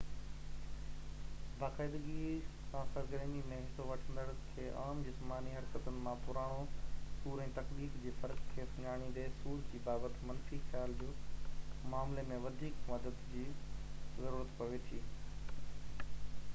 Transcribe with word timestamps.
باقاعدگي 1.57 2.29
سان 2.69 2.87
سرگرمي 2.93 3.41
۾ 3.49 3.57
حصو 3.65 3.83
وٺندڙن 3.89 4.39
کي 4.53 4.63
عام 4.83 5.03
جسماني 5.09 5.53
حرڪتن 5.57 5.99
مان 6.07 6.23
پراڻو 6.29 6.63
سور 7.19 7.43
۽ 7.45 7.53
تڪليف 7.59 7.99
جي 8.07 8.15
فرق 8.23 8.41
کي 8.55 8.65
سڃاڻيندي 8.71 9.27
سور 9.43 9.61
جي 9.75 9.83
بابت 9.89 10.19
منفي 10.31 10.61
خيال 10.71 10.97
جي 11.05 11.13
معاملي 11.95 12.27
۾ 12.33 12.41
وڌيڪ 12.49 12.81
مدد 12.95 13.23
جي 13.37 13.45
ضرورت 14.17 14.59
پوي 14.63 14.81
ٿي 14.91 15.05